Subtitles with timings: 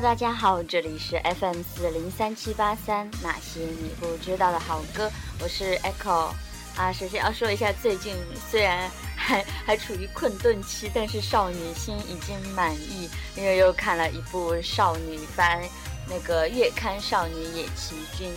[0.00, 6.30] 大家好，这里是 FM 四零三七八三，那些你不知道的好歌，我是 Echo
[6.76, 6.92] 啊。
[6.92, 8.14] 首先要说一下，最近
[8.48, 15.60] 虽然还还处于困顿期，但是少女心已经满意，因为又看了一部少女番，
[16.08, 18.32] 那个月刊少女野崎君。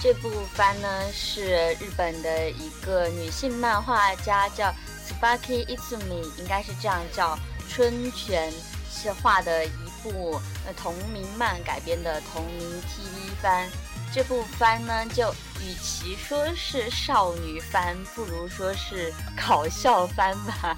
[0.00, 4.74] 这部番呢是日本的一个女性漫画家叫
[5.06, 8.50] Sparky Itsumi，应该是这样叫春泉
[8.90, 9.66] 是画的。
[10.04, 13.66] 部呃同名漫改编的同名 TV 番，
[14.12, 20.76] 这部番呢就与其说是少女番，不如说是搞笑番吧。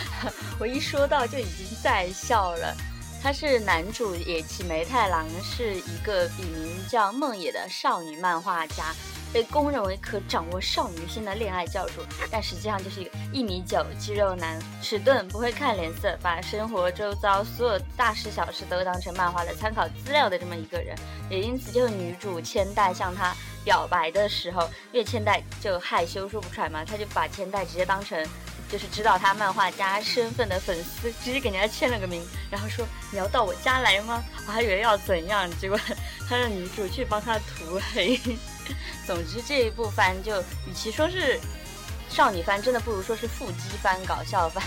[0.58, 2.74] 我一说到就已经在笑了。
[3.24, 8.94] 他是男主野崎梅太郎，是一个笔名叫梦野的少女漫画家。
[9.32, 20.94] 被公认为可掌握少女心的恋爱教主，但实际上就是一个一米九肌肉男，迟钝，不会看脸色，把生活周遭所有大事小事都当成漫画的参考资料的这么一个人。
[21.30, 28.22] 也因此，就是女主千代向他表白的时候，因为千代就害羞说不出来嘛，他就把千代直接当成
[28.74, 34.20] 就是知道他漫画家身份的粉丝，直接给人家签了个名，然后说你要到我家来吗？
[34.48, 35.78] 我还以为要怎样，结果
[36.28, 38.20] 他让女主去帮他涂黑。
[39.06, 41.38] 总之，这一部番就与其说是
[42.08, 44.60] 少女番，真的不如说是腹肌番、搞笑番。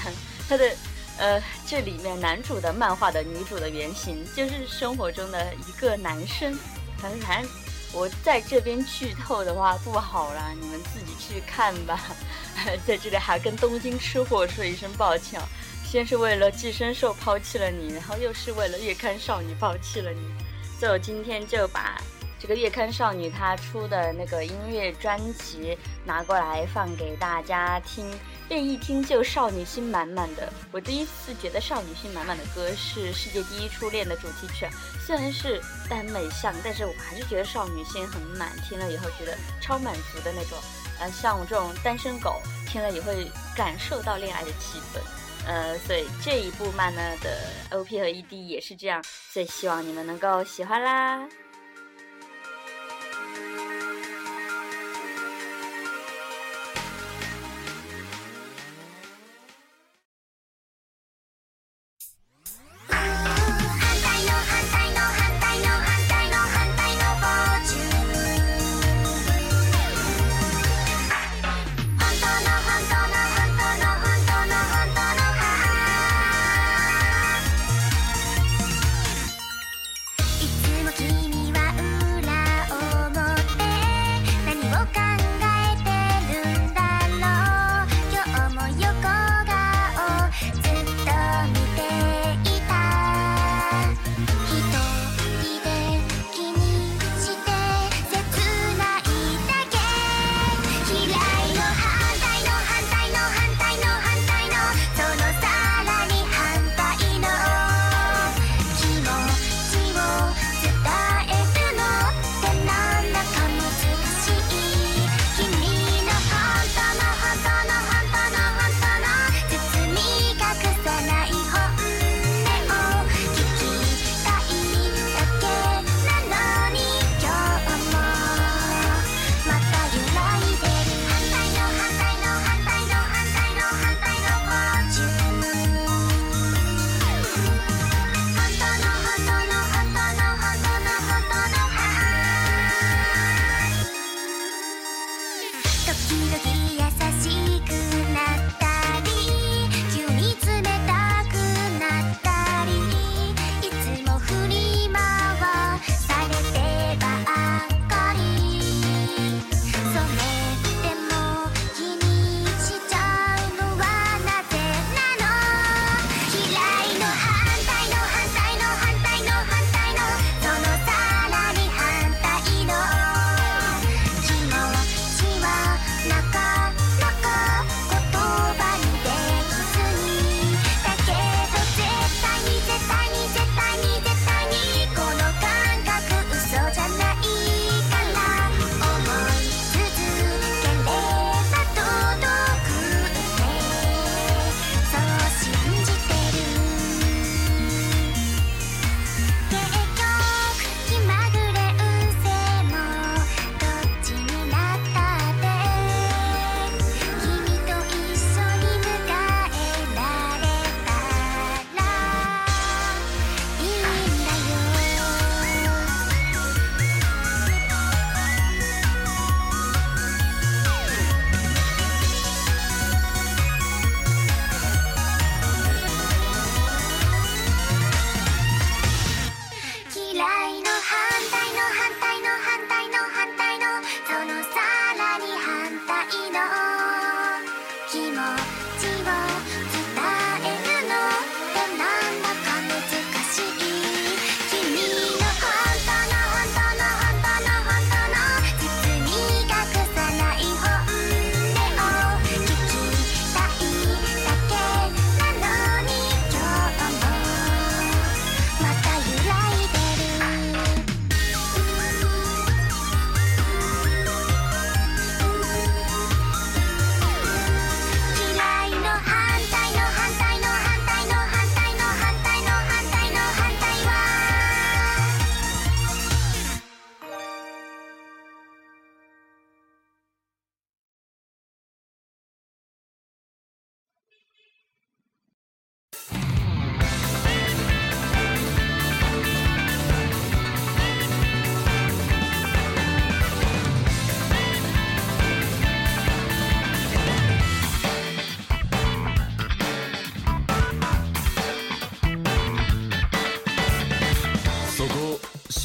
[0.48, 0.74] 它的
[1.18, 6.58] 呃，这里面男主的漫画的女主的原型就是生活中的一个男生。
[6.98, 7.20] 反正
[7.98, 12.00] 我在这边剧透的话不好啦，你们自己去看吧。
[12.86, 15.42] 在这里还跟东京吃货说一声抱歉，
[15.84, 20.22] 先是为了寄生兽抛弃了你，然后又是为了月刊少女抛弃了你，
[20.80, 22.00] 所以我今天就把。
[22.40, 28.10] 这个月刊少女她出的那个音乐专辑拿过来放给大家听，
[28.48, 30.52] 便一听就少女心满满的。
[30.72, 34.68] 我第一次觉得少女心满满的歌是《世界第一初恋》的主题曲，
[35.00, 35.60] 虽然是
[35.90, 38.52] 耽美向，但是我还是觉得少女心很满。
[38.68, 40.58] 听了以后觉得超满足的那种。
[41.00, 45.00] 呃，像我这种单身狗听了也会感受到恋爱的气氛。
[45.46, 47.38] 呃，所以这一部漫呢的
[47.72, 51.28] OP 和 ED 也是这样，所以希望你们能够喜欢啦。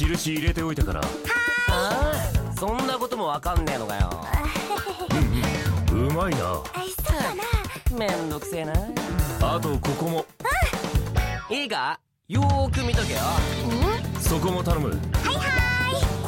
[0.03, 1.01] 印入れておいたから。
[1.01, 1.05] あ
[1.69, 2.13] あ
[2.59, 4.09] そんなこともわかんねえのかよ。
[5.91, 6.37] うまいな。
[6.39, 7.43] そうだな。
[7.97, 8.73] めんどくせえな。
[9.41, 10.25] あとここも。
[11.49, 11.99] いいか？
[12.27, 13.19] よーく見とけよ。
[14.19, 14.89] そこも頼む。
[14.89, 14.97] はい
[15.35, 15.41] は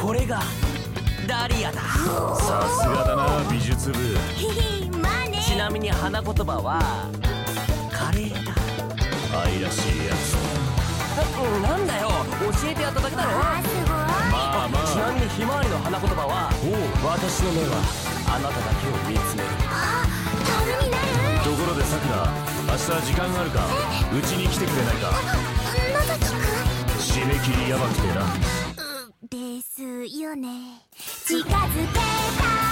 [0.02, 0.42] これが
[1.28, 1.82] ダリアだ。
[1.82, 3.98] さすがだな美術部。
[5.00, 7.10] まあねちなみに花言葉は
[7.92, 8.54] カレーだ。
[9.44, 10.34] 愛らしいやつ。
[10.60, 10.65] うん
[11.16, 12.10] なんだよ
[12.40, 13.88] 教えてやっただけだろあすごい。
[13.88, 14.86] まあまあ。
[14.86, 16.76] ちなみにひまわりの花言葉はおう。
[17.08, 17.80] 私の目は
[18.28, 19.50] あなただけを見つめる。
[19.72, 20.04] あ
[20.44, 21.08] ためになる。
[21.44, 22.28] ところでさくら
[22.68, 23.64] 明日時間あるか
[24.12, 25.12] うちに来てくれないか？
[25.94, 26.36] まさきくん
[27.00, 28.26] 締め切りやばくてな。
[29.30, 29.82] です
[30.20, 30.84] よね。
[31.26, 31.50] 近づけ
[31.94, 32.65] た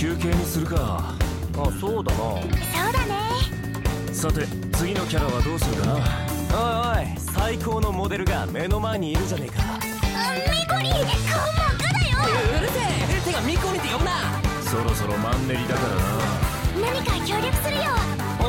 [0.00, 1.14] 休憩にするか。
[1.58, 2.24] あそうだな。
[2.24, 2.52] おいそう
[2.90, 4.14] だね。
[4.14, 6.96] さて次のキャラはどうするかな？
[6.96, 9.60] おい最高のモデルが目の前にいるじゃねえか。
[9.60, 11.12] ミコリ顔真っ
[11.76, 12.16] 赤だよ。
[12.16, 13.28] うるせえ。
[13.28, 14.40] てかミコリって呼ぶな。
[14.64, 16.00] そろそろマンネリだからな。
[16.80, 17.92] 何か協力するよ。
[18.40, 18.44] お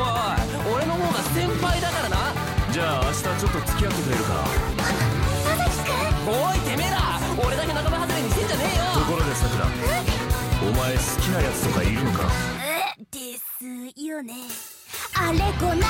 [0.72, 2.16] おい俺の方が先輩だからな。
[2.72, 4.81] じゃあ明日ちょっと付き合ってくれるか？
[10.92, 12.28] 前好きなやつとかいるのか？
[13.10, 13.64] です
[13.98, 14.34] よね。
[15.14, 15.86] あれこないだ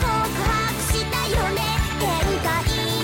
[0.00, 1.60] 告白したよね？
[2.00, 2.08] 展
[2.42, 3.03] 開。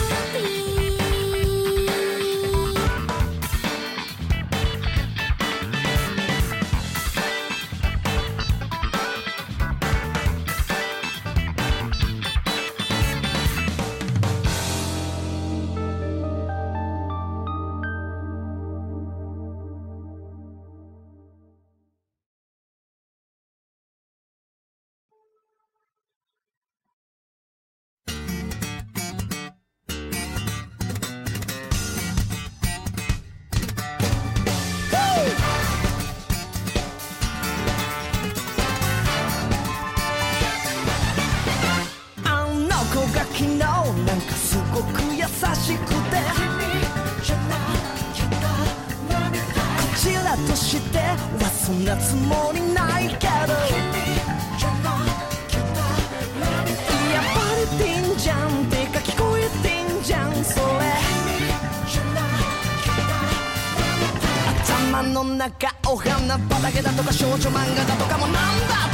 [0.00, 0.61] happy.
[51.64, 53.30] そんなつもりないけど。
[53.30, 53.54] やっ
[57.34, 60.64] ぱりてんじゃんてか聞こえてんじゃんそれ。
[64.64, 68.91] 頭の中お花畑だとか少女漫画だとかもなんだ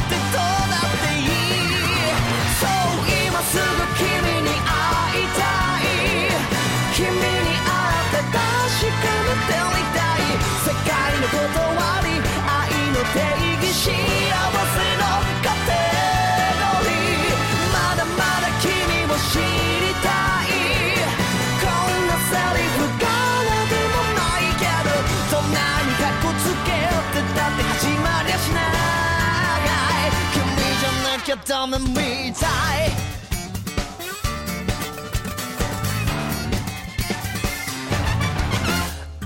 [31.49, 32.45] ダメみた
[32.85, 32.91] い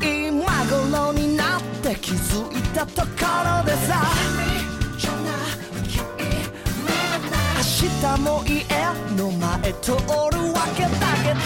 [0.02, 4.06] 今頃になって気づいたところでさ
[7.58, 8.64] 明日も家
[9.18, 10.92] の前通るわけだ
[11.26, 11.40] けど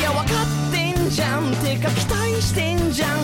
[0.00, 3.15] いや分かってんじゃんてか期待してんじゃん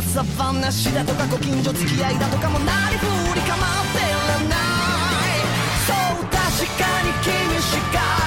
[0.00, 3.04] 噂話だとかご近所付き合いだとかもなりふ
[3.34, 3.58] り構っ
[3.92, 5.44] てらない
[5.86, 6.32] そう確
[6.78, 8.19] かに君しか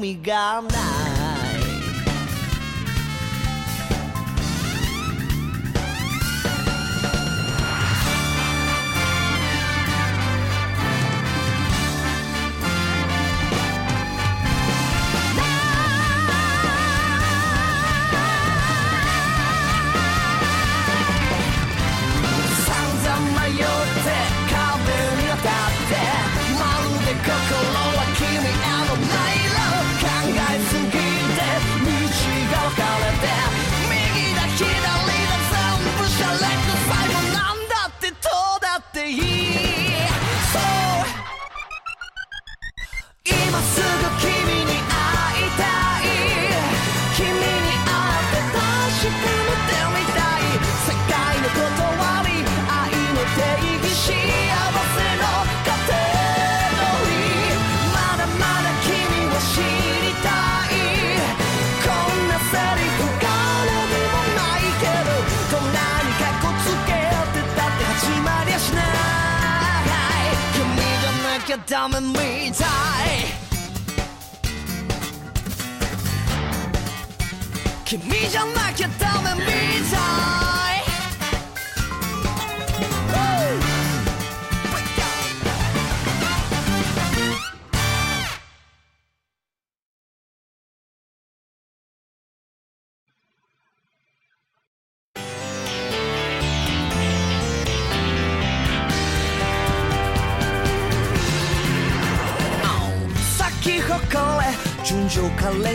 [0.00, 1.13] we got now.
[71.63, 72.13] ゃなきゃダメみ
[72.53, 72.69] たい
[77.85, 79.45] 君じゃなきゃダメみ
[79.89, 80.42] たい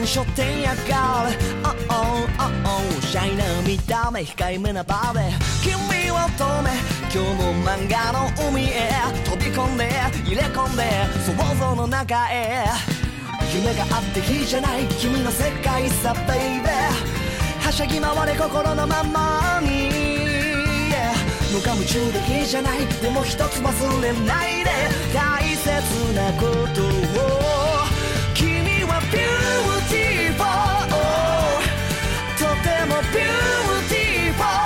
[0.05, 5.19] 情可憐書店やがれ Oh oh oh oh シャイな見た目控えめなバーで
[5.63, 6.71] 君を止め
[7.11, 8.91] 今日の漫画の海へ。
[9.25, 9.89] 飛び込んで
[10.25, 10.83] 入れ込んで
[11.25, 12.65] 想像の中へ。
[13.51, 17.65] 夢があっていいじゃない君の世界さベイベー。
[17.65, 19.89] はしゃぎ回れ心のままに。
[21.51, 24.69] 無我夢中でいいじゃないでも一つ忘れないで。
[25.15, 25.67] 大切
[26.13, 27.58] なことを。
[32.37, 34.59] とても beautiful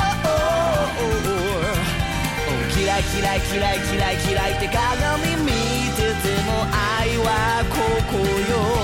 [2.76, 5.52] 嫌い嫌い嫌い嫌い嫌いって鏡見
[5.96, 6.50] てても
[7.00, 7.76] 愛はこ
[8.12, 8.83] こよ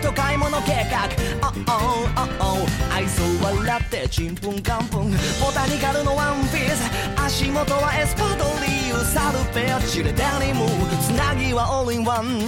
[0.00, 1.08] と買い物計画。
[1.42, 5.10] Oh oh oh oh 愛想笑ってちんぷんかんぷん。
[5.10, 5.16] ボ
[5.52, 6.90] タニカルのワンピース。
[7.16, 10.66] 足元はエスパードリーサルペアチレデニム
[11.00, 12.40] つなぎはオールインワン。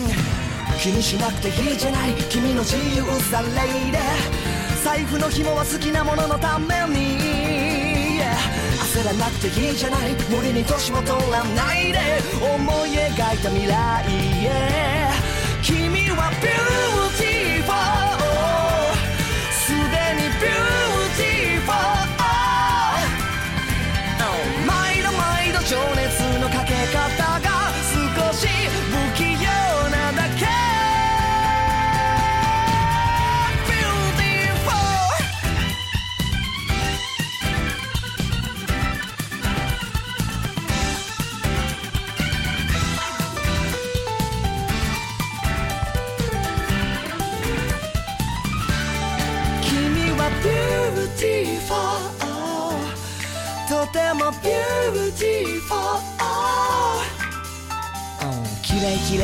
[0.80, 3.48] 気にしなくていいじゃない君の自由さレ
[3.88, 3.98] イで。
[4.84, 8.20] 財布の紐は好きなもののために。
[8.94, 11.98] 焦らなくていいじゃない無理に年も取らないで。
[12.40, 14.04] 思い描いた未来
[14.44, 15.08] へ。
[15.62, 17.07] 君は beautiful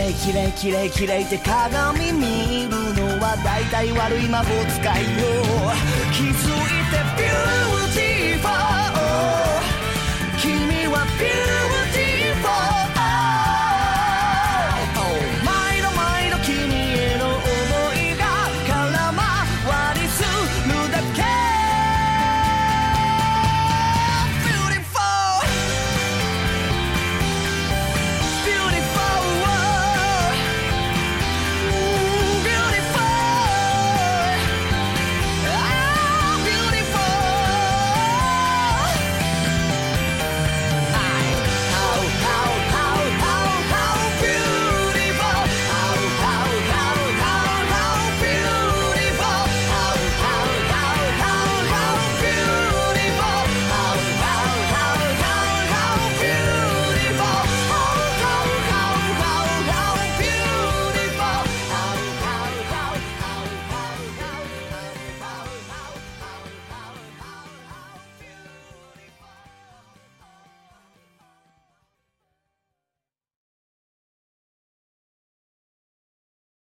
[0.05, 6.63] 麗綺麗綺麗綺麗綺麗って鏡見るのは大体悪い魔法使いよ。